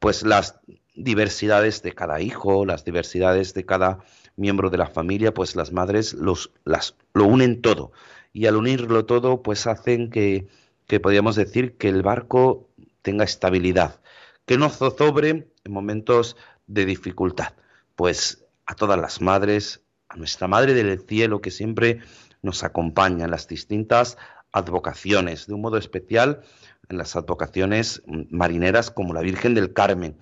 [0.00, 0.58] pues las
[0.96, 4.00] diversidades de cada hijo, las diversidades de cada
[4.36, 7.92] miembro de la familia, pues las madres los, las, lo unen todo.
[8.32, 10.48] Y al unirlo todo, pues hacen que,
[10.86, 12.68] que podríamos decir que el barco
[13.02, 14.00] tenga estabilidad,
[14.46, 17.54] que no zozobre en momentos de dificultad.
[17.94, 22.00] Pues a todas las madres, a nuestra Madre del Cielo que siempre
[22.42, 24.16] nos acompaña en las distintas
[24.52, 26.42] advocaciones, de un modo especial
[26.88, 30.16] en las advocaciones marineras como la Virgen del Carmen.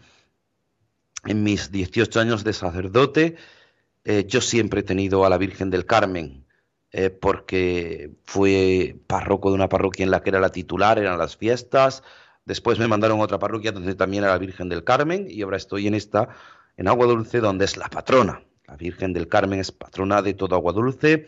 [1.25, 3.37] En mis 18 años de sacerdote,
[4.05, 6.45] eh, yo siempre he tenido a la Virgen del Carmen,
[6.93, 11.37] eh, porque fue párroco de una parroquia en la que era la titular, eran las
[11.37, 12.03] fiestas,
[12.49, 15.59] Después me mandaron a otra parroquia donde también era la Virgen del Carmen y ahora
[15.59, 16.31] estoy en esta,
[16.79, 18.43] en Agua Dulce, donde es la patrona.
[18.67, 21.27] La Virgen del Carmen es patrona de todo Agua Dulce.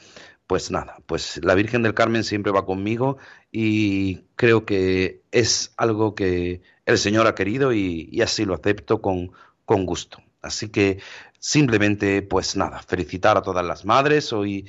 [0.51, 3.18] Pues nada, pues la Virgen del Carmen siempre va conmigo
[3.53, 9.30] y creo que es algo que el Señor ha querido y, así lo acepto con,
[9.64, 10.18] con gusto.
[10.42, 10.98] Así que
[11.38, 14.32] simplemente, pues nada, felicitar a todas las madres.
[14.32, 14.68] Hoy,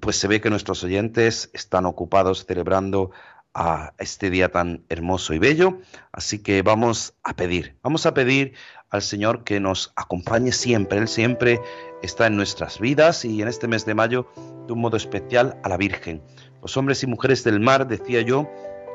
[0.00, 3.10] pues se ve que nuestros oyentes están ocupados celebrando
[3.52, 5.78] a este día tan hermoso y bello.
[6.10, 8.54] Así que vamos a pedir, vamos a pedir
[8.90, 10.98] al Señor que nos acompañe siempre.
[10.98, 11.60] Él siempre
[12.02, 14.26] está en nuestras vidas y en este mes de mayo
[14.66, 16.22] de un modo especial a la Virgen.
[16.62, 18.48] Los hombres y mujeres del mar, decía yo,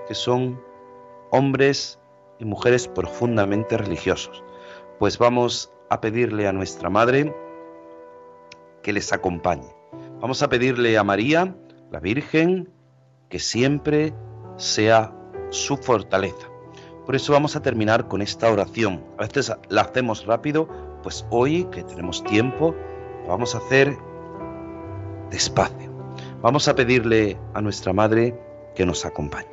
[0.08, 0.60] que son
[1.32, 2.00] hombres
[2.40, 4.44] y mujeres profundamente religiosos.
[5.00, 7.34] Pues vamos a pedirle a nuestra Madre
[8.82, 9.68] que les acompañe.
[10.20, 11.56] Vamos a pedirle a María,
[11.92, 12.70] la Virgen,
[13.30, 14.14] que siempre
[14.58, 15.14] sea
[15.50, 16.53] su fortaleza.
[17.06, 19.04] Por eso vamos a terminar con esta oración.
[19.18, 20.68] A veces la hacemos rápido,
[21.04, 22.74] pues hoy que tenemos tiempo,
[23.28, 23.98] vamos a hacer
[25.30, 25.92] despacio.
[26.42, 28.40] Vamos a pedirle a nuestra Madre
[28.76, 29.48] que nos acompañe.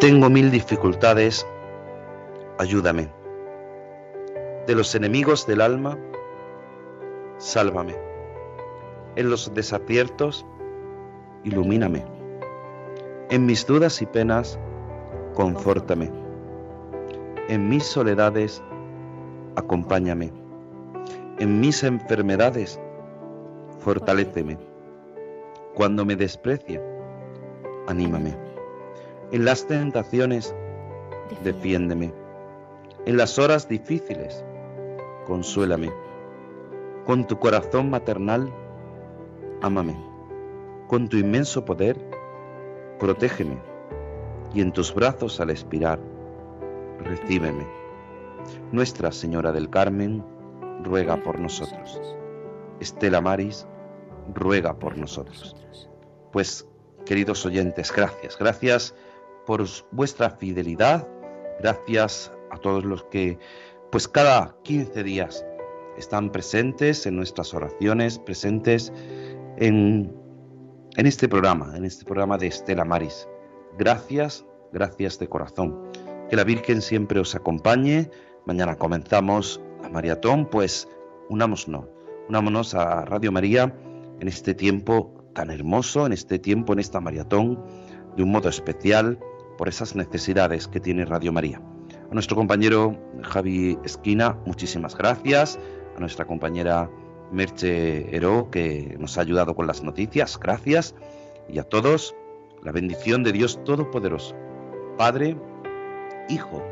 [0.00, 1.46] Tengo mil dificultades,
[2.58, 3.08] ayúdame.
[4.66, 5.98] De los enemigos del alma,
[7.38, 7.96] sálvame.
[9.16, 10.46] En los desaciertos,
[11.44, 12.04] ilumíname.
[13.30, 14.58] En mis dudas y penas,
[15.34, 16.10] confórtame.
[17.48, 18.60] En mis soledades,
[19.54, 20.32] acompáñame.
[21.38, 22.80] En mis enfermedades,
[23.78, 24.58] fortaléceme.
[25.76, 26.82] Cuando me desprecia,
[27.86, 28.36] anímame.
[29.30, 30.52] En las tentaciones,
[31.44, 32.12] defiéndeme.
[33.06, 34.44] En las horas difíciles,
[35.28, 35.92] consuélame.
[37.06, 38.52] Con tu corazón maternal,
[39.62, 39.96] ámame.
[40.88, 42.09] Con tu inmenso poder,
[43.00, 43.58] protégeme.
[44.54, 45.98] Y en tus brazos al expirar,
[47.00, 47.66] recíbeme.
[48.72, 50.24] Nuestra Señora del Carmen,
[50.84, 52.00] ruega por nosotros.
[52.80, 53.66] Estela Maris,
[54.34, 55.56] ruega por nosotros.
[56.32, 56.66] Pues,
[57.04, 58.94] queridos oyentes, gracias, gracias
[59.46, 61.06] por vuestra fidelidad,
[61.60, 63.38] gracias a todos los que,
[63.90, 65.44] pues cada 15 días
[65.96, 68.92] están presentes en nuestras oraciones, presentes
[69.56, 70.14] en,
[70.96, 73.28] en este programa, en este programa de Estela Maris.
[73.78, 75.90] Gracias, gracias de corazón.
[76.28, 78.10] Que la Virgen siempre os acompañe.
[78.46, 80.88] Mañana comenzamos la maratón, pues
[81.28, 81.68] unámonos,
[82.28, 83.74] unámonos a Radio María
[84.20, 87.64] en este tiempo tan hermoso, en este tiempo, en esta maratón,
[88.16, 89.18] de un modo especial
[89.56, 91.62] por esas necesidades que tiene Radio María.
[92.10, 95.58] A nuestro compañero Javi Esquina, muchísimas gracias.
[95.96, 96.90] A nuestra compañera
[97.30, 100.94] Merche Heró, que nos ha ayudado con las noticias, gracias.
[101.48, 102.14] Y a todos,
[102.62, 104.34] la bendición de Dios Todopoderoso,
[104.96, 105.36] Padre,
[106.28, 106.62] Hijo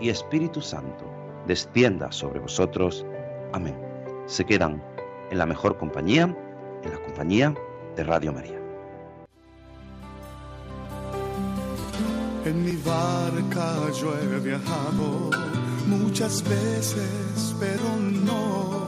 [0.00, 1.04] y Espíritu Santo,
[1.46, 3.04] descienda sobre vosotros.
[3.52, 3.76] Amén.
[4.26, 4.82] Se quedan
[5.30, 6.24] en la mejor compañía,
[6.84, 7.54] en la compañía
[7.96, 8.58] de Radio María.
[12.44, 15.30] En mi barca yo he viajado
[15.86, 17.84] muchas veces, pero
[18.24, 18.87] no,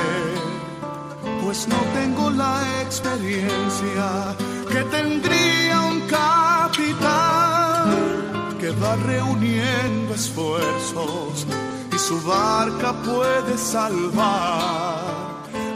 [4.69, 7.89] que tendría un capitán
[8.59, 11.47] que va reuniendo esfuerzos
[11.93, 14.99] y su barca puede salvar.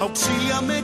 [0.02, 0.84] Auxíliame,